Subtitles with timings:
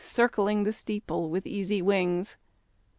[0.03, 2.35] Circling the steeple with easy wings.